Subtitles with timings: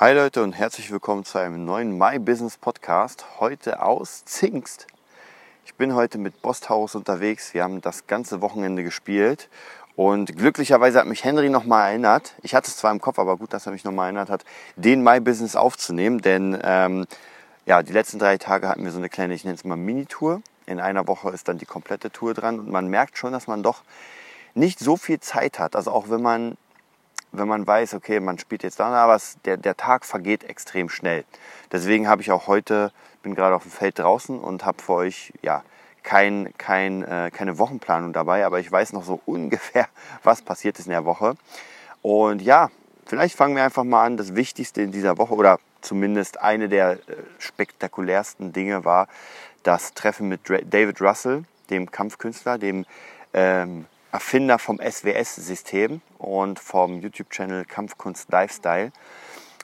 [0.00, 3.38] Hi Leute und herzlich willkommen zu einem neuen My Business Podcast.
[3.38, 4.86] Heute aus Zingst.
[5.66, 7.52] Ich bin heute mit Bosthaus unterwegs.
[7.52, 9.50] Wir haben das ganze Wochenende gespielt
[9.96, 12.32] und glücklicherweise hat mich Henry nochmal erinnert.
[12.40, 15.02] Ich hatte es zwar im Kopf, aber gut, dass er mich nochmal erinnert hat, den
[15.02, 17.04] My Business aufzunehmen, denn ähm,
[17.66, 20.40] ja, die letzten drei Tage hatten wir so eine kleine, ich nenne es mal Mini-Tour.
[20.64, 23.62] In einer Woche ist dann die komplette Tour dran und man merkt schon, dass man
[23.62, 23.82] doch
[24.54, 25.76] nicht so viel Zeit hat.
[25.76, 26.56] Also auch wenn man
[27.32, 30.88] wenn man weiß, okay, man spielt jetzt da, aber es, der, der Tag vergeht extrem
[30.88, 31.24] schnell.
[31.72, 35.32] Deswegen habe ich auch heute, bin gerade auf dem Feld draußen und habe für euch
[35.42, 35.62] ja
[36.02, 39.88] kein, kein, äh, keine Wochenplanung dabei, aber ich weiß noch so ungefähr,
[40.22, 41.34] was passiert ist in der Woche.
[42.02, 42.70] Und ja,
[43.06, 44.16] vielleicht fangen wir einfach mal an.
[44.16, 46.98] Das Wichtigste in dieser Woche oder zumindest eine der äh,
[47.38, 49.08] spektakulärsten Dinge war
[49.62, 52.86] das Treffen mit David Russell, dem Kampfkünstler, dem
[53.34, 58.92] ähm, Erfinder vom SWS-System und vom YouTube-Channel Kampfkunst Lifestyle.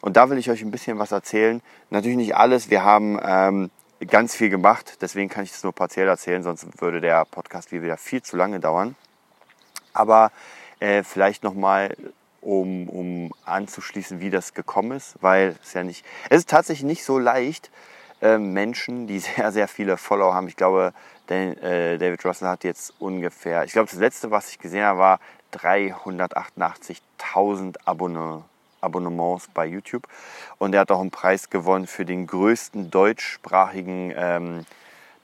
[0.00, 1.62] Und da will ich euch ein bisschen was erzählen.
[1.90, 2.70] Natürlich nicht alles.
[2.70, 3.70] Wir haben ähm,
[4.06, 4.98] ganz viel gemacht.
[5.00, 8.60] Deswegen kann ich das nur partiell erzählen, sonst würde der Podcast wieder viel zu lange
[8.60, 8.94] dauern.
[9.92, 10.30] Aber
[10.78, 11.96] äh, vielleicht nochmal,
[12.40, 17.04] um, um anzuschließen, wie das gekommen ist, weil es ja nicht, es ist tatsächlich nicht
[17.04, 17.70] so leicht,
[18.22, 20.48] äh, Menschen, die sehr, sehr viele Follower haben.
[20.48, 20.92] Ich glaube,
[21.34, 25.20] äh, David Russell hat jetzt ungefähr, ich glaube, das letzte, was ich gesehen habe, war
[25.52, 28.44] 388.000 Abonne,
[28.80, 30.08] Abonnements bei YouTube.
[30.58, 34.66] Und er hat auch einen Preis gewonnen für den größten deutschsprachigen, ähm,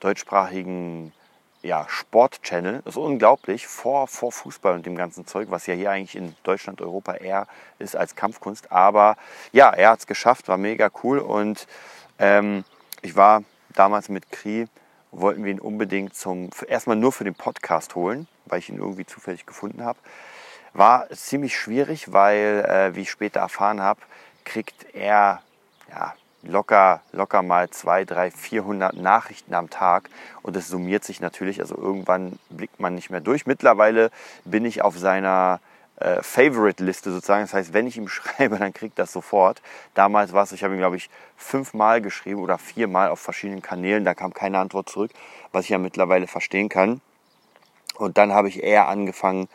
[0.00, 1.12] deutschsprachigen
[1.62, 2.82] ja, Sport-Channel.
[2.84, 6.34] Das ist unglaublich, vor, vor Fußball und dem ganzen Zeug, was ja hier eigentlich in
[6.42, 7.46] Deutschland, Europa eher
[7.78, 8.72] ist als Kampfkunst.
[8.72, 9.16] Aber
[9.52, 11.18] ja, er hat es geschafft, war mega cool.
[11.18, 11.66] Und
[12.18, 12.64] ähm,
[13.00, 13.44] ich war
[13.74, 14.66] damals mit Kri
[15.12, 19.06] wollten wir ihn unbedingt zum, erstmal nur für den Podcast holen, weil ich ihn irgendwie
[19.06, 19.98] zufällig gefunden habe.
[20.72, 24.00] War ziemlich schwierig, weil, äh, wie ich später erfahren habe,
[24.44, 25.42] kriegt er
[25.90, 30.08] ja, locker, locker mal 2, 3, 400 Nachrichten am Tag
[30.42, 31.60] und es summiert sich natürlich.
[31.60, 33.46] Also irgendwann blickt man nicht mehr durch.
[33.46, 34.10] Mittlerweile
[34.44, 35.60] bin ich auf seiner
[35.96, 37.42] äh, Favorite-Liste sozusagen.
[37.42, 39.62] Das heißt, wenn ich ihm schreibe, dann kriegt das sofort.
[39.94, 44.04] Damals war es, ich habe ihm, glaube ich, fünfmal geschrieben oder viermal auf verschiedenen Kanälen.
[44.04, 45.10] Da kam keine Antwort zurück,
[45.52, 47.00] was ich ja mittlerweile verstehen kann.
[47.96, 49.48] Und dann habe ich eher angefangen,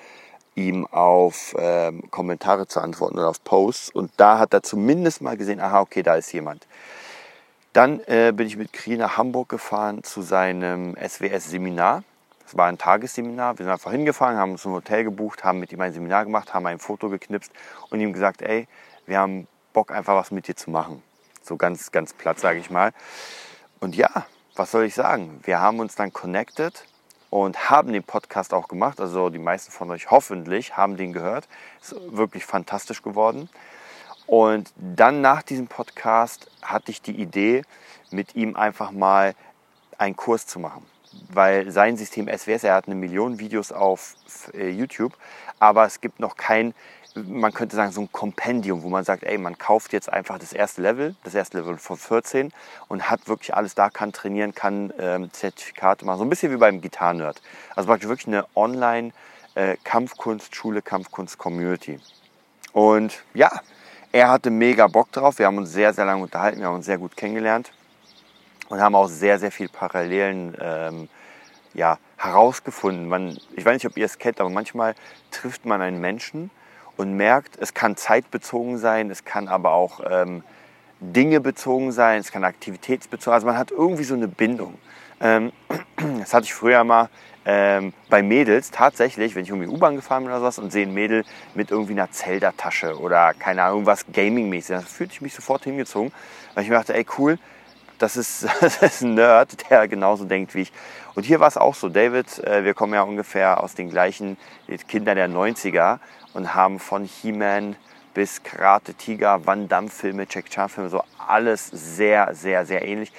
[0.55, 3.91] ihm auf ähm, Kommentare zu antworten oder auf Posts.
[3.91, 6.67] Und da hat er zumindest mal gesehen, aha, okay, da ist jemand.
[7.73, 12.03] Dann äh, bin ich mit Kri nach Hamburg gefahren zu seinem SWS-Seminar.
[12.47, 13.59] Es war ein Tagesseminar.
[13.59, 16.53] Wir sind einfach hingefahren, haben uns ein Hotel gebucht, haben mit ihm ein Seminar gemacht,
[16.53, 17.51] haben ein Foto geknipst
[17.89, 18.69] und ihm gesagt, ey,
[19.05, 21.03] wir haben Bock einfach was mit dir zu machen.
[21.41, 22.93] So ganz, ganz platt, sage ich mal.
[23.81, 24.25] Und ja,
[24.55, 25.41] was soll ich sagen?
[25.43, 26.85] Wir haben uns dann connected
[27.29, 29.01] und haben den Podcast auch gemacht.
[29.01, 31.49] Also die meisten von euch hoffentlich haben den gehört.
[31.81, 33.49] Ist wirklich fantastisch geworden.
[34.25, 37.63] Und dann nach diesem Podcast hatte ich die Idee,
[38.09, 39.35] mit ihm einfach mal
[39.97, 40.85] einen Kurs zu machen
[41.29, 44.15] weil sein System SWS, er hat eine Million Videos auf
[44.53, 45.13] äh, YouTube,
[45.59, 46.73] aber es gibt noch kein,
[47.15, 50.53] man könnte sagen, so ein Kompendium, wo man sagt, ey, man kauft jetzt einfach das
[50.53, 52.51] erste Level, das erste Level von 14
[52.87, 56.57] und hat wirklich alles da, kann trainieren, kann ähm, Zertifikate machen, so ein bisschen wie
[56.57, 57.41] beim Gitarrenerd.
[57.75, 59.11] Also praktisch wirklich eine Online-
[59.57, 61.99] äh, Kampfkunstschule, Kampfkunst-Community.
[62.73, 63.49] Und ja,
[64.11, 65.39] er hatte mega Bock drauf.
[65.39, 67.71] Wir haben uns sehr, sehr lange unterhalten, wir haben uns sehr gut kennengelernt
[68.69, 71.09] und haben auch sehr, sehr viel Parallelen ähm,
[71.73, 73.07] ja, herausgefunden.
[73.07, 74.95] Man, ich weiß nicht, ob ihr es kennt, aber manchmal
[75.31, 76.49] trifft man einen Menschen
[76.97, 80.43] und merkt, es kann zeitbezogen sein, es kann aber auch ähm,
[80.99, 84.75] Dinge bezogen sein, es kann aktivitätsbezogen, also man hat irgendwie so eine Bindung.
[85.21, 85.51] Ähm,
[86.19, 87.09] das hatte ich früher mal
[87.45, 90.93] ähm, bei Mädels tatsächlich, wenn ich irgendwie U-Bahn gefahren bin oder sowas und sehe ein
[90.93, 91.23] Mädel
[91.53, 96.11] mit irgendwie einer Zelda-Tasche oder keine Ahnung, was Gaming-mäßig, dann fühlte ich mich sofort hingezogen,
[96.53, 97.37] weil ich mir dachte, ey cool,
[97.97, 100.73] das ist, das ist ein Nerd, der genauso denkt wie ich.
[101.15, 101.89] Und hier war es auch so.
[101.89, 104.37] David, äh, wir kommen ja ungefähr aus den gleichen
[104.87, 105.99] Kindern der 90er
[106.33, 107.75] und haben von He-Man
[108.13, 113.11] bis Karate Tiger, Van Damme Filme, Jack Chan Filme, so alles sehr, sehr, sehr ähnlich.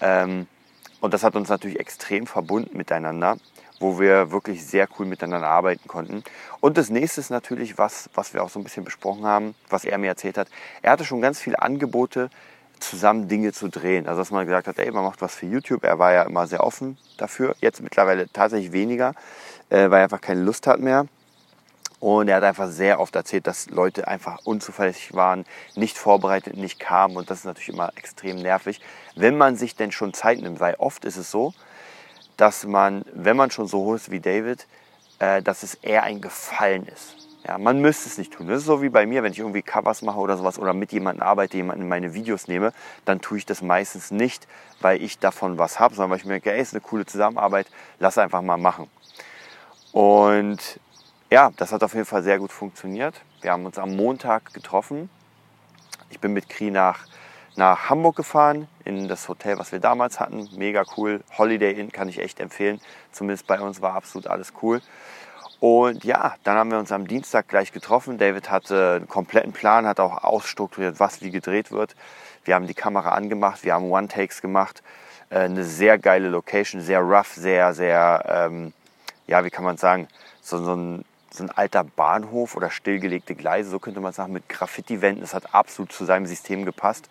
[0.00, 0.46] Ähm,
[1.00, 3.36] und das hat uns natürlich extrem verbunden miteinander,
[3.80, 6.22] wo wir wirklich sehr cool miteinander arbeiten konnten.
[6.60, 9.84] Und das nächste ist natürlich was, was wir auch so ein bisschen besprochen haben, was
[9.84, 10.48] er mir erzählt hat.
[10.82, 12.30] Er hatte schon ganz viele Angebote,
[12.80, 14.06] zusammen Dinge zu drehen.
[14.06, 15.84] Also dass man gesagt hat, ey, man macht was für YouTube.
[15.84, 17.54] Er war ja immer sehr offen dafür.
[17.60, 19.14] Jetzt mittlerweile tatsächlich weniger,
[19.68, 21.06] äh, weil er einfach keine Lust hat mehr.
[22.00, 25.44] Und er hat einfach sehr oft erzählt, dass Leute einfach unzuverlässig waren,
[25.76, 27.16] nicht vorbereitet, nicht kamen.
[27.16, 28.80] Und das ist natürlich immer extrem nervig,
[29.16, 30.60] wenn man sich denn schon Zeit nimmt.
[30.60, 31.52] Weil oft ist es so,
[32.38, 34.66] dass man, wenn man schon so hoch ist wie David,
[35.18, 37.19] äh, dass es eher ein Gefallen ist.
[37.46, 38.48] Ja, man müsste es nicht tun.
[38.48, 40.92] Das ist so wie bei mir, wenn ich irgendwie Covers mache oder sowas oder mit
[40.92, 42.72] jemandem arbeite, jemanden in meine Videos nehme,
[43.06, 44.46] dann tue ich das meistens nicht,
[44.80, 47.66] weil ich davon was habe, sondern weil ich mir denke, ey, ist eine coole Zusammenarbeit,
[47.98, 48.88] lass einfach mal machen.
[49.92, 50.80] Und
[51.30, 53.14] ja, das hat auf jeden Fall sehr gut funktioniert.
[53.40, 55.08] Wir haben uns am Montag getroffen.
[56.10, 57.06] Ich bin mit Kri nach,
[57.56, 60.48] nach Hamburg gefahren, in das Hotel, was wir damals hatten.
[60.56, 61.22] Mega cool.
[61.38, 62.80] Holiday Inn kann ich echt empfehlen.
[63.12, 64.82] Zumindest bei uns war absolut alles cool.
[65.60, 68.16] Und ja, dann haben wir uns am Dienstag gleich getroffen.
[68.16, 71.94] David hatte einen kompletten Plan, hat auch ausstrukturiert, was wie gedreht wird.
[72.44, 74.82] Wir haben die Kamera angemacht, wir haben One-Takes gemacht.
[75.28, 78.72] Äh, eine sehr geile Location, sehr rough, sehr, sehr, ähm,
[79.26, 80.08] ja, wie kann man sagen,
[80.40, 84.48] so, so, ein, so ein alter Bahnhof oder stillgelegte Gleise, so könnte man sagen, mit
[84.48, 85.20] Graffiti-Wänden.
[85.20, 87.10] Das hat absolut zu seinem System gepasst.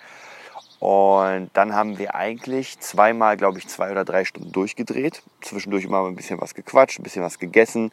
[0.79, 5.21] Und dann haben wir eigentlich zweimal, glaube ich, zwei oder drei Stunden durchgedreht.
[5.41, 7.91] Zwischendurch immer ein bisschen was gequatscht, ein bisschen was gegessen.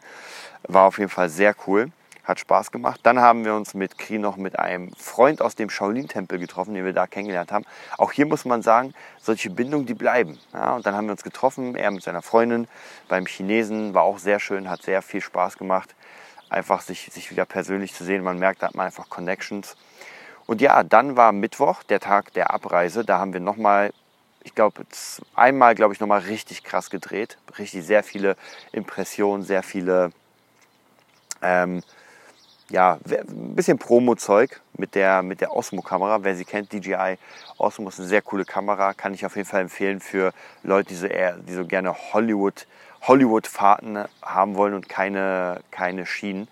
[0.63, 1.91] War auf jeden Fall sehr cool.
[2.23, 2.99] Hat Spaß gemacht.
[3.03, 6.85] Dann haben wir uns mit Kri noch mit einem Freund aus dem Shaolin-Tempel getroffen, den
[6.85, 7.65] wir da kennengelernt haben.
[7.97, 10.37] Auch hier muss man sagen, solche Bindungen, die bleiben.
[10.53, 12.67] Ja, und dann haben wir uns getroffen, er mit seiner Freundin
[13.09, 13.93] beim Chinesen.
[13.93, 15.93] War auch sehr schön, hat sehr viel Spaß gemacht.
[16.49, 18.23] Einfach sich, sich wieder persönlich zu sehen.
[18.23, 19.75] Man merkt, da hat man einfach Connections.
[20.47, 23.03] Und ja, dann war Mittwoch, der Tag der Abreise.
[23.03, 23.93] Da haben wir nochmal,
[24.43, 24.85] ich glaube,
[25.35, 27.37] einmal, glaube ich, nochmal richtig krass gedreht.
[27.59, 28.37] Richtig sehr viele
[28.71, 30.11] Impressionen, sehr viele,
[31.41, 31.83] ähm,
[32.69, 36.23] ja, ein bisschen Promo-Zeug mit der, mit der Osmo-Kamera.
[36.23, 37.17] Wer sie kennt, DJI
[37.57, 38.93] Osmo ist eine sehr coole Kamera.
[38.93, 40.33] Kann ich auf jeden Fall empfehlen für
[40.63, 42.67] Leute, die so, eher, die so gerne Hollywood,
[43.01, 46.47] Hollywood-Fahrten haben wollen und keine, keine Schienen.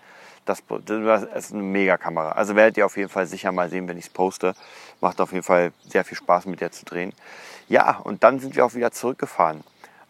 [0.46, 2.34] Das, das ist eine Mega-Kamera.
[2.34, 4.54] Also werdet ihr auf jeden Fall sicher mal sehen, wenn ich es poste.
[5.02, 7.14] Macht auf jeden Fall sehr viel Spaß, mit der zu drehen.
[7.68, 9.64] Ja, und dann sind wir auch wieder zurückgefahren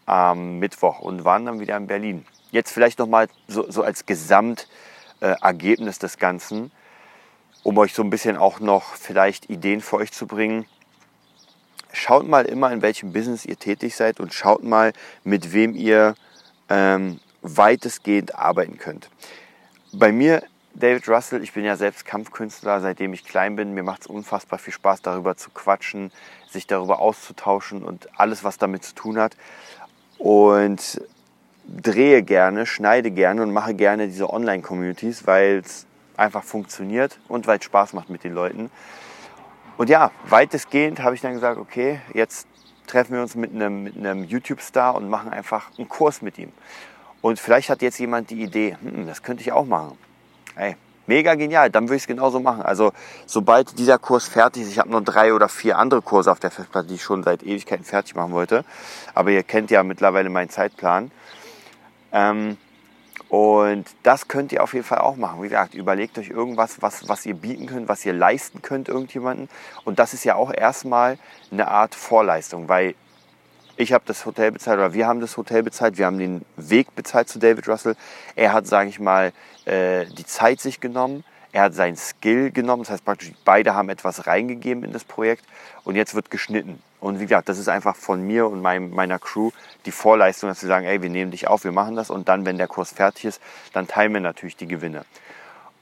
[0.04, 2.26] am Mittwoch und waren dann wieder in Berlin.
[2.50, 6.70] Jetzt vielleicht nochmal so, so als Gesamtergebnis äh, des Ganzen,
[7.62, 10.66] um euch so ein bisschen auch noch vielleicht Ideen für euch zu bringen.
[11.92, 14.92] Schaut mal immer, in welchem Business ihr tätig seid und schaut mal,
[15.24, 16.14] mit wem ihr
[16.68, 19.08] ähm, weitestgehend arbeiten könnt
[19.98, 20.42] bei mir,
[20.74, 23.72] David Russell, ich bin ja selbst Kampfkünstler, seitdem ich klein bin.
[23.72, 26.12] Mir macht es unfassbar viel Spaß, darüber zu quatschen,
[26.50, 29.36] sich darüber auszutauschen und alles, was damit zu tun hat.
[30.18, 31.00] Und
[31.66, 37.58] drehe gerne, schneide gerne und mache gerne diese Online-Communities, weil es einfach funktioniert und weil
[37.58, 38.70] es Spaß macht mit den Leuten.
[39.78, 42.46] Und ja, weitestgehend habe ich dann gesagt, okay, jetzt
[42.86, 46.52] treffen wir uns mit einem, mit einem YouTube-Star und machen einfach einen Kurs mit ihm.
[47.20, 49.98] Und vielleicht hat jetzt jemand die Idee, hm, das könnte ich auch machen.
[50.54, 50.76] Hey,
[51.06, 52.62] mega genial, dann würde ich es genauso machen.
[52.62, 52.92] Also
[53.26, 56.50] sobald dieser Kurs fertig ist, ich habe noch drei oder vier andere Kurse auf der
[56.50, 58.64] Festplatte, die ich schon seit Ewigkeiten fertig machen wollte.
[59.14, 61.10] Aber ihr kennt ja mittlerweile meinen Zeitplan.
[62.12, 62.56] Ähm,
[63.28, 65.42] und das könnt ihr auf jeden Fall auch machen.
[65.42, 69.48] Wie gesagt, überlegt euch irgendwas, was, was ihr bieten könnt, was ihr leisten könnt irgendjemanden.
[69.84, 71.18] Und das ist ja auch erstmal
[71.50, 72.94] eine Art Vorleistung, weil
[73.76, 76.94] ich habe das Hotel bezahlt oder wir haben das Hotel bezahlt, wir haben den Weg
[76.94, 77.96] bezahlt zu David Russell.
[78.34, 79.32] Er hat, sage ich mal,
[79.64, 81.24] äh, die Zeit sich genommen.
[81.52, 85.44] Er hat seinen Skill genommen, das heißt praktisch beide haben etwas reingegeben in das Projekt
[85.84, 86.82] und jetzt wird geschnitten.
[87.00, 89.50] Und wie gesagt, das ist einfach von mir und mein, meiner Crew
[89.86, 92.44] die Vorleistung, dass wir sagen, ey, wir nehmen dich auf, wir machen das und dann,
[92.44, 93.40] wenn der Kurs fertig ist,
[93.72, 95.04] dann teilen wir natürlich die Gewinne.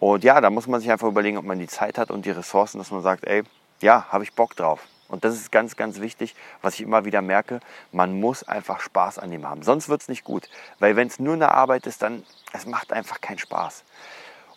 [0.01, 2.31] Und ja, da muss man sich einfach überlegen, ob man die Zeit hat und die
[2.31, 3.43] Ressourcen, dass man sagt, ey,
[3.81, 4.81] ja, habe ich Bock drauf.
[5.09, 7.61] Und das ist ganz, ganz wichtig, was ich immer wieder merke.
[7.93, 9.63] Man muss einfach Spaß an dem haben.
[9.63, 10.49] Sonst wird es nicht gut.
[10.79, 13.85] Weil wenn es nur eine Arbeit ist, dann es macht einfach keinen Spaß.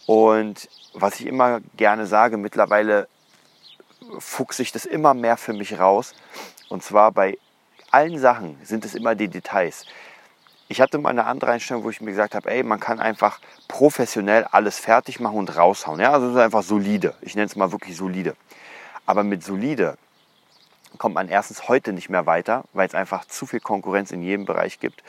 [0.05, 3.07] Und was ich immer gerne sage, mittlerweile
[4.19, 6.15] fuchse ich das immer mehr für mich raus.
[6.69, 7.37] Und zwar bei
[7.91, 9.85] allen Sachen sind es immer die Details.
[10.69, 13.39] Ich hatte mal eine andere Einstellung, wo ich mir gesagt habe, ey, man kann einfach
[13.67, 15.99] professionell alles fertig machen und raushauen.
[15.99, 17.15] Ja, also einfach solide.
[17.21, 18.35] Ich nenne es mal wirklich solide.
[19.05, 19.97] Aber mit solide
[20.97, 24.45] kommt man erstens heute nicht mehr weiter, weil es einfach zu viel Konkurrenz in jedem
[24.45, 25.03] Bereich gibt.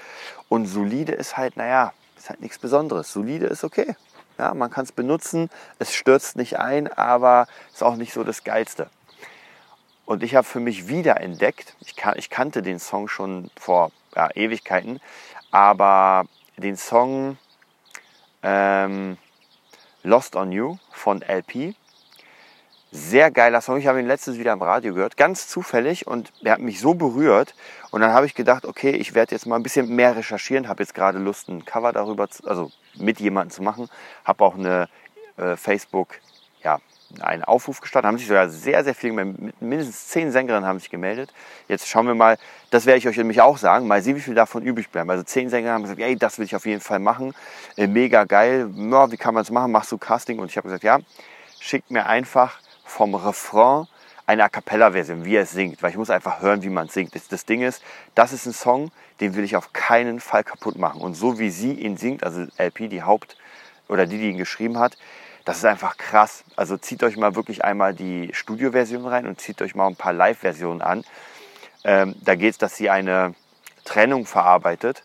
[0.48, 3.12] Und solide ist halt, naja, ist halt nichts Besonderes.
[3.12, 3.94] Solide ist okay.
[4.38, 8.44] Ja, man kann es benutzen, es stürzt nicht ein, aber ist auch nicht so das
[8.44, 8.88] Geilste.
[10.06, 13.90] Und ich habe für mich wieder entdeckt, ich, kan ich kannte den Song schon vor
[14.14, 15.00] ja, Ewigkeiten,
[15.50, 16.24] aber
[16.56, 17.36] den Song
[18.42, 19.18] ähm,
[20.02, 21.74] Lost on You von LP,
[22.90, 23.78] sehr geiler Song.
[23.78, 26.94] Ich habe ihn letztens wieder im Radio gehört, ganz zufällig und er hat mich so
[26.94, 27.54] berührt.
[27.90, 30.82] Und dann habe ich gedacht, okay, ich werde jetzt mal ein bisschen mehr recherchieren, habe
[30.82, 33.88] jetzt gerade Lust, ein Cover darüber, zu, also mit jemandem zu machen.
[34.24, 34.88] Habe auch eine
[35.36, 36.14] äh, Facebook,
[36.62, 36.78] ja,
[37.20, 39.24] einen Aufruf gestartet, haben sich sogar sehr, sehr viele,
[39.60, 41.32] mindestens zehn Sängerinnen haben sich gemeldet.
[41.66, 42.38] Jetzt schauen wir mal,
[42.70, 45.08] das werde ich euch nämlich auch sagen, mal sehen, wie viel davon übrig bleiben.
[45.10, 47.34] Also zehn Sängerinnen haben gesagt, ey, das will ich auf jeden Fall machen,
[47.76, 50.38] äh, mega geil, ja, wie kann man es machen, machst du Casting?
[50.38, 50.98] Und ich habe gesagt, ja,
[51.60, 53.86] schickt mir einfach vom Refrain
[54.26, 57.14] eine A Cappella-Version, wie er singt, weil ich muss einfach hören, wie man singt.
[57.14, 57.82] Das, das, Ding ist,
[58.14, 58.90] das ist ein Song,
[59.20, 61.00] den will ich auf keinen Fall kaputt machen.
[61.00, 63.38] Und so wie sie ihn singt, also LP, die Haupt-
[63.88, 64.98] oder die, die ihn geschrieben hat,
[65.46, 66.44] das ist einfach krass.
[66.56, 70.12] Also zieht euch mal wirklich einmal die Studio-Version rein und zieht euch mal ein paar
[70.12, 71.04] Live-Versionen an.
[71.84, 73.34] Ähm, da geht es, dass sie eine
[73.84, 75.04] Trennung verarbeitet.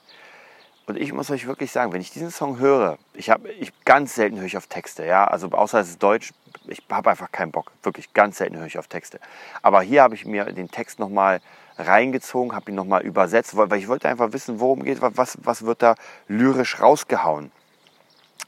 [0.85, 4.15] Und ich muss euch wirklich sagen, wenn ich diesen Song höre, ich habe ich ganz
[4.15, 6.33] selten höre ich auf Texte, ja, also außer es ist Deutsch,
[6.67, 9.19] ich habe einfach keinen Bock, wirklich ganz selten höre ich auf Texte.
[9.61, 11.41] Aber hier habe ich mir den Text nochmal
[11.77, 15.81] reingezogen, habe ihn nochmal übersetzt, weil ich wollte einfach wissen, worum geht, was, was wird
[15.81, 15.95] da
[16.27, 17.51] lyrisch rausgehauen.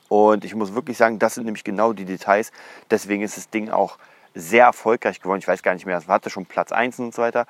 [0.07, 2.51] Und ich muss wirklich sagen, das sind nämlich genau die Details.
[2.91, 3.97] Deswegen ist das Ding auch
[4.35, 5.39] sehr erfolgreich geworden.
[5.39, 7.47] Ich weiß gar nicht mehr, es hatte schon Platz 1 und so weiter.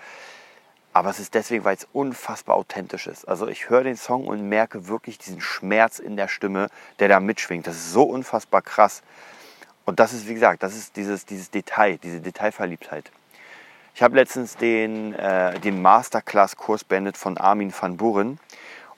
[0.93, 3.27] Aber es ist deswegen, weil es unfassbar authentisch ist.
[3.27, 6.69] Also ich höre den Song und merke wirklich diesen Schmerz in der Stimme,
[6.99, 7.67] der da mitschwingt.
[7.67, 9.03] Das ist so unfassbar krass.
[9.85, 13.11] Und das ist, wie gesagt, das ist dieses, dieses Detail, diese Detailverliebtheit.
[13.93, 18.39] Ich habe letztens den, äh, den Masterclass-Kurs beendet von Armin van Buren.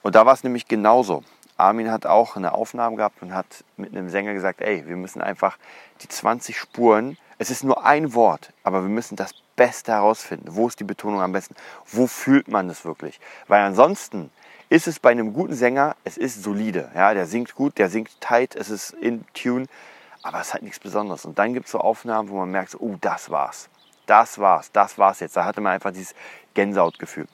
[0.02, 1.22] Und da war es nämlich genauso.
[1.56, 5.20] Armin hat auch eine Aufnahme gehabt und hat mit einem Sänger gesagt, ey, wir müssen
[5.20, 5.58] einfach
[6.00, 10.48] die 20 Spuren, es ist nur ein Wort, aber wir müssen das Beste herausfinden.
[10.50, 11.54] Wo ist die Betonung am besten?
[11.86, 13.20] Wo fühlt man es wirklich?
[13.46, 14.30] Weil ansonsten
[14.68, 16.90] ist es bei einem guten Sänger, es ist solide.
[16.94, 19.66] Ja, der singt gut, der singt tight, es ist in Tune
[20.28, 21.24] aber es ist halt nichts Besonderes.
[21.24, 23.70] Und dann gibt es so Aufnahmen, wo man merkt, oh, das war's.
[24.04, 25.36] Das war's, das war's jetzt.
[25.36, 26.14] Da hatte man einfach dieses
[26.52, 27.26] Gänsehautgefühl.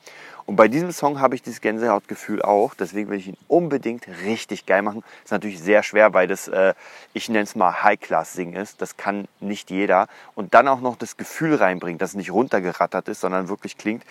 [0.46, 2.74] Und bei diesem Song habe ich dieses Gänsehautgefühl auch.
[2.74, 5.02] Deswegen will ich ihn unbedingt richtig geil machen.
[5.24, 6.74] Ist natürlich sehr schwer, weil das, äh,
[7.14, 8.80] ich nenne es mal High-Class-Singen ist.
[8.80, 10.06] Das kann nicht jeder.
[10.36, 14.04] Und dann auch noch das Gefühl reinbringen, dass es nicht runtergerattert ist, sondern wirklich klingt.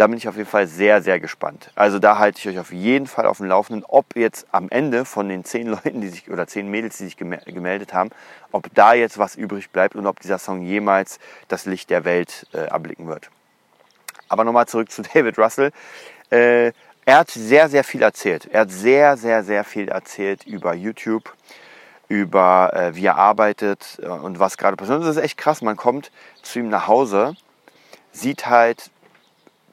[0.00, 1.72] Da bin ich auf jeden Fall sehr, sehr gespannt.
[1.74, 5.04] Also da halte ich euch auf jeden Fall auf dem Laufenden, ob jetzt am Ende
[5.04, 8.08] von den zehn Leuten, die sich oder zehn Mädels, die sich gemeldet haben,
[8.50, 12.46] ob da jetzt was übrig bleibt und ob dieser Song jemals das Licht der Welt
[12.54, 13.28] äh, erblicken wird.
[14.30, 15.70] Aber nochmal zurück zu David Russell.
[16.30, 16.72] Äh,
[17.04, 18.48] er hat sehr, sehr viel erzählt.
[18.50, 21.30] Er hat sehr, sehr, sehr viel erzählt über YouTube,
[22.08, 25.02] über äh, wie er arbeitet äh, und was gerade passiert.
[25.02, 25.60] Das ist echt krass.
[25.60, 27.36] Man kommt zu ihm nach Hause,
[28.12, 28.90] sieht halt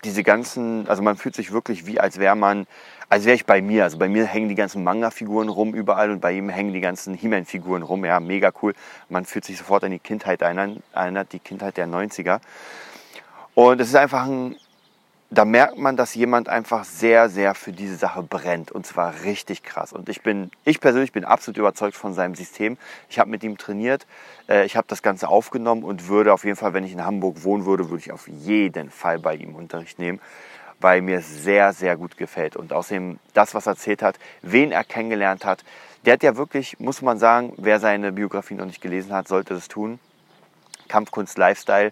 [0.03, 2.67] diese ganzen, also man fühlt sich wirklich wie, als wäre man,
[3.09, 3.83] als wäre ich bei mir.
[3.83, 7.13] Also bei mir hängen die ganzen Manga-Figuren rum überall und bei ihm hängen die ganzen
[7.13, 8.05] He-Man-Figuren rum.
[8.05, 8.73] Ja, mega cool.
[9.09, 12.39] Man fühlt sich sofort an die Kindheit erinnert, die Kindheit der 90er.
[13.55, 14.55] Und es ist einfach ein
[15.29, 19.61] da merkt man, dass jemand einfach sehr, sehr für diese Sache brennt und zwar richtig
[19.61, 19.91] krass.
[19.91, 22.77] Und ich bin, ich persönlich bin absolut überzeugt von seinem System.
[23.09, 24.07] Ich habe mit ihm trainiert,
[24.47, 27.43] äh, ich habe das Ganze aufgenommen und würde auf jeden Fall, wenn ich in Hamburg
[27.43, 30.21] wohnen würde, würde ich auf jeden Fall bei ihm Unterricht nehmen,
[30.79, 32.55] weil mir es sehr, sehr gut gefällt.
[32.55, 35.65] Und außerdem das, was er erzählt hat, wen er kennengelernt hat,
[36.05, 39.55] der hat ja wirklich, muss man sagen, wer seine Biografie noch nicht gelesen hat, sollte
[39.55, 39.99] das tun.
[40.87, 41.91] Kampfkunst, Lifestyle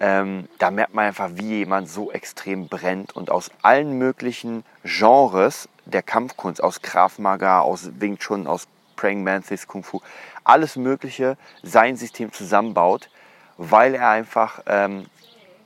[0.00, 5.68] ähm, da merkt man einfach, wie jemand so extrem brennt und aus allen möglichen Genres
[5.86, 10.00] der Kampfkunst, aus Krav Maga, aus Wing Chun, aus Praying Mantis, Kung Fu,
[10.44, 13.10] alles Mögliche sein System zusammenbaut,
[13.56, 15.06] weil er einfach, ähm,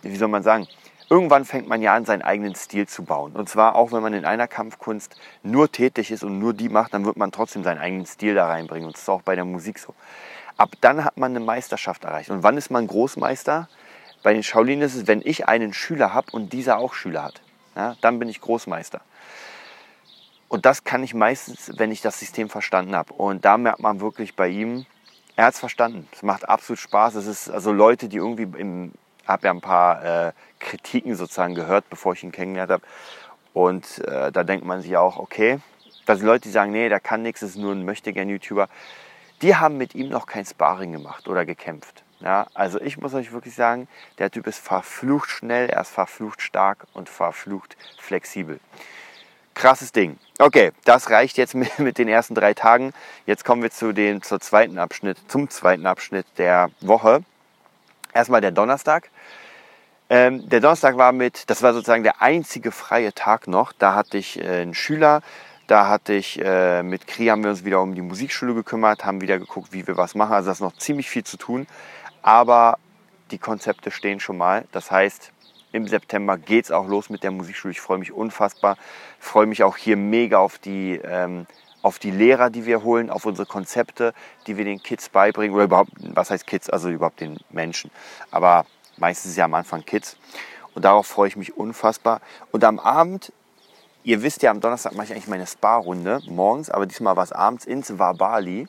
[0.02, 0.66] wie soll man sagen,
[1.10, 3.32] irgendwann fängt man ja an, seinen eigenen Stil zu bauen.
[3.32, 6.94] Und zwar auch, wenn man in einer Kampfkunst nur tätig ist und nur die macht,
[6.94, 8.86] dann wird man trotzdem seinen eigenen Stil da reinbringen.
[8.86, 9.94] Und das ist auch bei der Musik so.
[10.56, 12.30] Ab dann hat man eine Meisterschaft erreicht.
[12.30, 13.68] Und wann ist man Großmeister?
[14.22, 17.40] Bei den Shaolin ist es, wenn ich einen Schüler habe und dieser auch Schüler hat,
[17.74, 19.00] ja, dann bin ich Großmeister.
[20.48, 23.14] Und das kann ich meistens, wenn ich das System verstanden habe.
[23.14, 24.84] Und da merkt man wirklich bei ihm,
[25.34, 26.06] er hat es verstanden.
[26.12, 27.14] Es macht absolut Spaß.
[27.14, 28.92] Es ist also Leute, die irgendwie im,
[29.26, 32.82] habe ja ein paar äh, Kritiken sozusagen gehört, bevor ich ihn kennengelernt habe.
[33.54, 35.58] Und äh, da denkt man sich auch, okay,
[36.06, 38.68] dass die Leute, die sagen, nee, der kann nichts, ist nur ein Möchtegern-YouTuber,
[39.40, 42.01] die haben mit ihm noch kein Sparring gemacht oder gekämpft.
[42.22, 43.88] Ja, also ich muss euch wirklich sagen,
[44.18, 48.60] der Typ ist verflucht schnell, er ist verflucht stark und verflucht flexibel.
[49.54, 50.18] Krasses Ding.
[50.38, 52.92] Okay, das reicht jetzt mit, den ersten drei Tagen.
[53.26, 57.24] Jetzt kommen wir zu dem, zur zweiten Abschnitt, zum zweiten Abschnitt der Woche.
[58.14, 59.10] Erstmal der Donnerstag.
[60.08, 63.72] Ähm, der Donnerstag war mit, das war sozusagen der einzige freie Tag noch.
[63.72, 65.22] Da hatte ich äh, einen Schüler,
[65.66, 69.20] da hatte ich äh, mit Kri haben wir uns wieder um die Musikschule gekümmert, haben
[69.22, 70.34] wieder geguckt, wie wir was machen.
[70.34, 71.66] Also da ist noch ziemlich viel zu tun
[72.22, 72.78] aber
[73.30, 74.64] die Konzepte stehen schon mal.
[74.72, 75.32] Das heißt,
[75.72, 77.72] im September geht es auch los mit der Musikschule.
[77.72, 78.76] Ich freue mich unfassbar.
[79.18, 81.46] Ich freue mich auch hier mega auf die, ähm,
[81.82, 84.12] auf die Lehrer, die wir holen, auf unsere Konzepte,
[84.46, 85.54] die wir den Kids beibringen.
[85.54, 86.68] Oder überhaupt, was heißt Kids?
[86.70, 87.90] Also überhaupt den Menschen.
[88.30, 88.66] Aber
[88.98, 90.16] meistens ja am Anfang Kids.
[90.74, 92.20] Und darauf freue ich mich unfassbar.
[92.50, 93.32] Und am Abend,
[94.04, 97.32] ihr wisst ja, am Donnerstag mache ich eigentlich meine Spa-Runde morgens, aber diesmal war es
[97.32, 98.68] abends ins Wabali.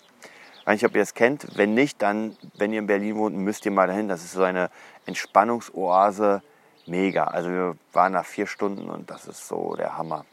[0.65, 1.58] Weiß nicht, ob ihr es kennt.
[1.58, 4.08] Wenn nicht, dann, wenn ihr in Berlin wohnt, müsst ihr mal dahin.
[4.08, 4.70] Das ist so eine
[5.05, 6.41] Entspannungsoase.
[6.86, 7.25] Mega.
[7.25, 10.25] Also wir waren da vier Stunden und das ist so der Hammer.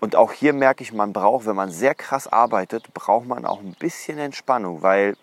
[0.00, 3.60] Und auch hier merke ich, man braucht, wenn man sehr krass arbeitet, braucht man auch
[3.60, 5.16] ein bisschen Entspannung, weil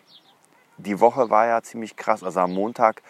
[0.77, 2.23] die Woche war ja ziemlich krass.
[2.23, 3.01] Also am Montag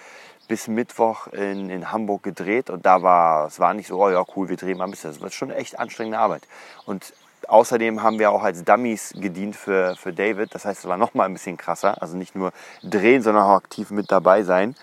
[0.47, 4.23] bis Mittwoch in, in Hamburg gedreht und da war es war nicht so, oh ja
[4.35, 5.11] cool, wir drehen mal ein bisschen.
[5.11, 6.43] Das war schon echt anstrengende Arbeit.
[6.85, 7.13] Und
[7.50, 10.53] außerdem haben wir auch als Dummies gedient für, für David.
[10.55, 12.01] Das heißt, es war noch mal ein bisschen krasser.
[12.01, 12.51] Also nicht nur
[12.83, 14.75] drehen, sondern auch aktiv mit dabei sein.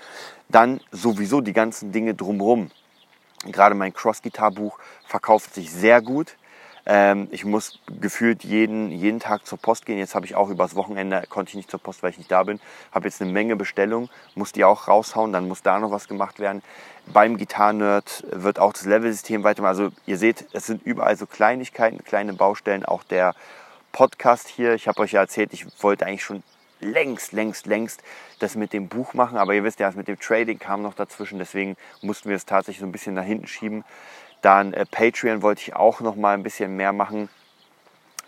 [0.49, 2.71] Dann sowieso die ganzen Dinge drumherum.
[3.47, 6.37] Gerade mein Cross-Gitar-Buch verkauft sich sehr gut.
[6.87, 9.99] Ähm, ich muss gefühlt jeden, jeden Tag zur Post gehen.
[9.99, 12.43] Jetzt habe ich auch übers Wochenende, konnte ich nicht zur Post, weil ich nicht da
[12.43, 12.61] bin.
[12.93, 16.41] Habe jetzt eine Menge Bestellungen, muss die auch raushauen, dann muss da noch was gemacht
[16.41, 16.63] werden.
[17.13, 19.71] Beim Gitarrenerd wird auch das Level-System weitermachen.
[19.71, 22.85] Also ihr seht, es sind überall so Kleinigkeiten, kleine Baustellen.
[22.85, 23.35] Auch der
[23.93, 26.43] Podcast hier, ich habe euch ja erzählt, ich wollte eigentlich schon
[26.81, 28.03] längst, längst, längst
[28.39, 29.39] das mit dem Buch machen.
[29.39, 31.39] Aber ihr wisst ja, das mit dem Trading kam noch dazwischen.
[31.39, 33.85] Deswegen mussten wir es tatsächlich so ein bisschen nach hinten schieben.
[34.43, 37.29] Dann äh, Patreon wollte ich auch noch mal ein bisschen mehr machen.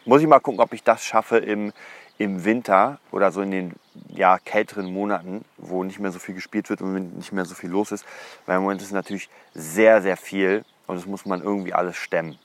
[0.05, 1.73] Muss ich mal gucken, ob ich das schaffe im,
[2.19, 3.73] im Winter oder so in den
[4.09, 7.71] ja, kälteren Monaten, wo nicht mehr so viel gespielt wird und nicht mehr so viel
[7.71, 8.05] los ist.
[8.47, 12.39] Weil im Moment ist natürlich sehr, sehr viel und das muss man irgendwie alles stemmen.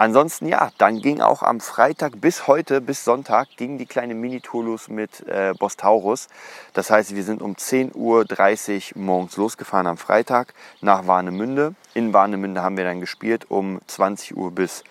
[0.00, 4.64] Ansonsten ja, dann ging auch am Freitag bis heute, bis Sonntag, ging die kleine Mini-Tour
[4.64, 6.28] los mit äh, Bostaurus.
[6.72, 11.74] Das heißt, wir sind um 10.30 Uhr morgens losgefahren am Freitag nach Warnemünde.
[11.92, 14.84] In Warnemünde haben wir dann gespielt um 20 Uhr bis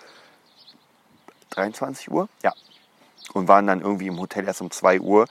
[1.50, 2.28] 23 Uhr.
[2.44, 2.52] Ja.
[3.32, 5.26] Und waren dann irgendwie im Hotel erst um 2 Uhr.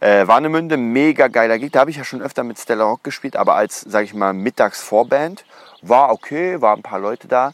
[0.00, 1.70] Äh, Warnemünde, mega geiler Gig.
[1.70, 4.32] Da habe ich ja schon öfter mit Stella Rock gespielt, aber als, sage ich mal,
[4.32, 5.44] Mittagsvorband.
[5.82, 7.52] War okay, waren ein paar Leute da.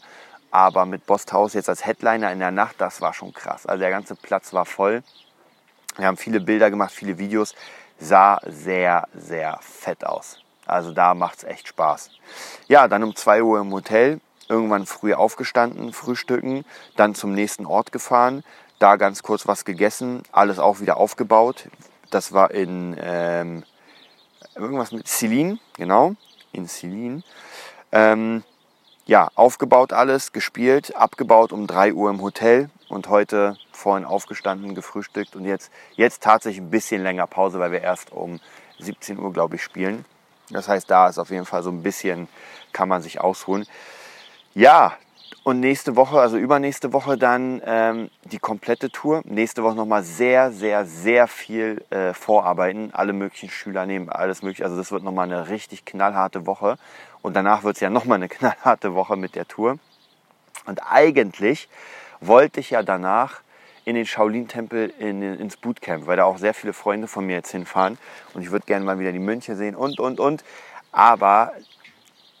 [0.51, 3.65] Aber mit Bosthaus jetzt als Headliner in der Nacht, das war schon krass.
[3.65, 5.01] Also der ganze Platz war voll.
[5.97, 7.55] Wir haben viele Bilder gemacht, viele Videos.
[7.99, 10.39] Sah sehr, sehr fett aus.
[10.65, 12.11] Also da macht es echt Spaß.
[12.67, 14.19] Ja, dann um 2 Uhr im Hotel.
[14.49, 16.65] Irgendwann früh aufgestanden, frühstücken.
[16.97, 18.43] Dann zum nächsten Ort gefahren.
[18.79, 20.23] Da ganz kurz was gegessen.
[20.31, 21.69] Alles auch wieder aufgebaut.
[22.09, 23.63] Das war in ähm,
[24.55, 26.15] irgendwas mit Celine, genau.
[26.51, 27.23] In Celine.
[27.91, 28.43] Ähm,
[29.11, 35.35] ja, aufgebaut alles, gespielt, abgebaut um 3 Uhr im Hotel und heute vorhin aufgestanden, gefrühstückt
[35.35, 38.39] und jetzt, jetzt tatsächlich ein bisschen länger Pause, weil wir erst um
[38.79, 40.05] 17 Uhr, glaube ich, spielen.
[40.49, 42.29] Das heißt, da ist auf jeden Fall so ein bisschen,
[42.71, 43.67] kann man sich ausruhen.
[44.53, 44.93] Ja,
[45.43, 49.21] und nächste Woche, also übernächste Woche dann ähm, die komplette Tour.
[49.25, 52.91] Nächste Woche nochmal sehr, sehr, sehr viel äh, vorarbeiten.
[52.93, 54.65] Alle möglichen Schüler nehmen, alles mögliche.
[54.65, 56.77] Also das wird nochmal eine richtig knallharte Woche.
[57.23, 59.79] Und danach wird es ja nochmal eine knallharte Woche mit der Tour.
[60.67, 61.69] Und eigentlich
[62.19, 63.41] wollte ich ja danach
[63.83, 67.49] in den Shaolin-Tempel in, ins Bootcamp, weil da auch sehr viele Freunde von mir jetzt
[67.49, 67.97] hinfahren.
[68.35, 70.43] Und ich würde gerne mal wieder die Mönche sehen und, und, und.
[70.91, 71.53] Aber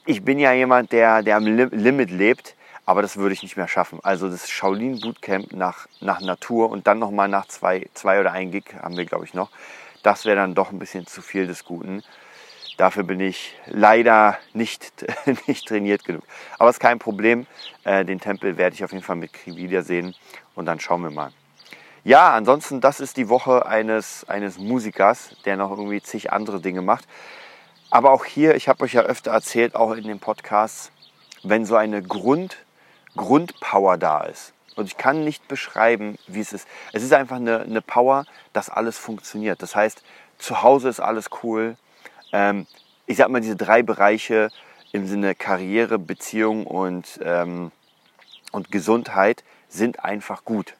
[0.05, 3.67] ich bin ja jemand, der, der am Limit lebt aber das würde ich nicht mehr
[3.67, 3.99] schaffen.
[4.03, 8.51] Also das Shaolin Bootcamp nach, nach Natur und dann nochmal nach zwei, zwei oder ein
[8.51, 9.49] Gig haben wir, glaube ich, noch.
[10.03, 12.03] Das wäre dann doch ein bisschen zu viel des Guten.
[12.77, 15.05] Dafür bin ich leider nicht,
[15.47, 16.23] nicht trainiert genug.
[16.57, 17.45] Aber es ist kein Problem.
[17.83, 20.15] Äh, den Tempel werde ich auf jeden Fall mit Krividia sehen
[20.55, 21.31] und dann schauen wir mal.
[22.03, 26.81] Ja, ansonsten, das ist die Woche eines, eines Musikers, der noch irgendwie zig andere Dinge
[26.81, 27.07] macht.
[27.91, 30.91] Aber auch hier, ich habe euch ja öfter erzählt, auch in den Podcasts,
[31.43, 32.57] wenn so eine Grund,
[33.15, 34.53] Grundpower da ist.
[34.75, 36.67] Und ich kann nicht beschreiben, wie es ist.
[36.93, 39.61] Es ist einfach eine, eine Power, dass alles funktioniert.
[39.61, 40.01] Das heißt,
[40.37, 41.75] zu Hause ist alles cool.
[42.31, 42.65] Ähm,
[43.05, 44.49] ich sag mal, diese drei Bereiche
[44.91, 47.71] im Sinne Karriere, Beziehung und, ähm,
[48.51, 50.75] und Gesundheit sind einfach gut.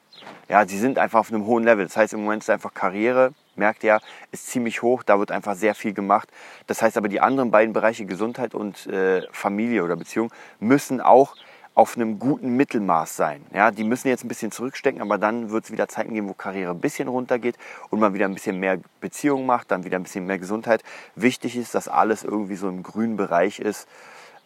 [0.50, 1.86] Ja, sie sind einfach auf einem hohen Level.
[1.86, 4.00] Das heißt, im Moment ist einfach Karriere, merkt ihr,
[4.32, 5.04] ist ziemlich hoch.
[5.04, 6.30] Da wird einfach sehr viel gemacht.
[6.68, 11.36] Das heißt aber, die anderen beiden Bereiche Gesundheit und äh, Familie oder Beziehung müssen auch
[11.74, 13.46] auf einem guten Mittelmaß sein.
[13.54, 16.34] Ja, die müssen jetzt ein bisschen zurückstecken, aber dann wird es wieder Zeiten geben, wo
[16.34, 17.58] Karriere ein bisschen runtergeht
[17.90, 20.84] und man wieder ein bisschen mehr Beziehungen macht, dann wieder ein bisschen mehr Gesundheit.
[21.16, 23.88] Wichtig ist, dass alles irgendwie so im grünen Bereich ist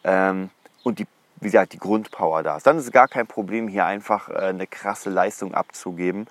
[0.04, 0.50] ähm,
[0.84, 1.06] und die,
[1.40, 2.66] wie gesagt, die Grundpower da ist.
[2.66, 6.28] Dann ist es gar kein Problem, hier einfach äh, eine krasse Leistung abzugeben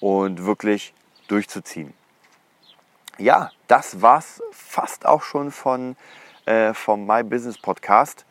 [0.00, 0.92] und wirklich
[1.28, 1.94] durchzuziehen.
[3.18, 5.96] Ja, das war's fast auch schon von
[6.46, 8.26] äh, vom My Business Podcast.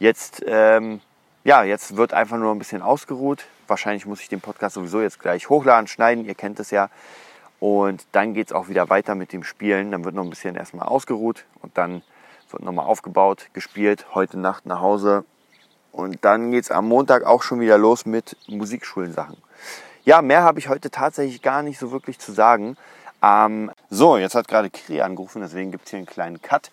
[0.00, 1.00] Jetzt ähm,
[1.46, 5.20] ja, jetzt wird einfach nur ein bisschen ausgeruht, wahrscheinlich muss ich den Podcast sowieso jetzt
[5.20, 6.90] gleich hochladen, schneiden, ihr kennt es ja.
[7.60, 9.92] Und dann geht es auch wieder weiter mit dem Spielen.
[9.92, 12.02] Dann wird noch ein bisschen erstmal ausgeruht und dann
[12.50, 15.24] wird nochmal aufgebaut, gespielt, heute Nacht nach Hause.
[15.92, 19.36] Und dann geht es am Montag auch schon wieder los mit Musikschulensachen.
[20.04, 22.76] Ja, mehr habe ich heute tatsächlich gar nicht so wirklich zu sagen.
[23.22, 26.72] Ähm, so, jetzt hat gerade Kiri angerufen, deswegen gibt es hier einen kleinen Cut.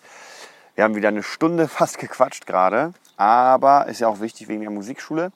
[0.74, 4.70] Wir haben wieder eine Stunde fast gequatscht gerade, aber ist ja auch wichtig wegen der
[4.70, 5.32] Musikschule.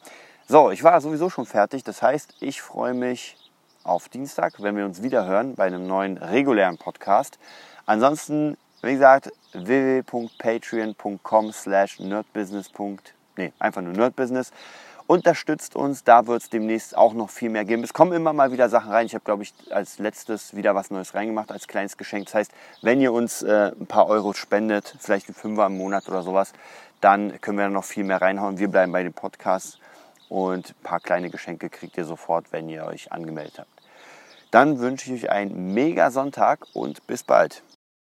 [0.47, 1.85] So, ich war sowieso schon fertig.
[1.85, 3.37] Das heißt, ich freue mich
[3.85, 7.39] auf Dienstag, wenn wir uns wieder hören bei einem neuen regulären Podcast.
[7.87, 12.71] Ansonsten, wie gesagt, www.patreon.com slash nerdbusiness.
[13.37, 14.51] Nee, einfach nur nerdbusiness.
[15.07, 17.83] Unterstützt uns, da wird es demnächst auch noch viel mehr geben.
[17.83, 19.07] Es kommen immer mal wieder Sachen rein.
[19.07, 22.27] Ich habe, glaube ich, als letztes wieder was Neues reingemacht als kleines Geschenk.
[22.27, 26.07] Das heißt, wenn ihr uns äh, ein paar Euro spendet, vielleicht ein Fünfer im Monat
[26.11, 26.53] oder sowas,
[27.01, 28.59] dann können wir noch viel mehr reinhauen.
[28.59, 29.79] Wir bleiben bei den Podcasts
[30.29, 33.71] und ein paar kleine Geschenke kriegt ihr sofort, wenn ihr euch angemeldet habt.
[34.51, 37.63] Dann wünsche ich euch einen mega Sonntag und bis bald.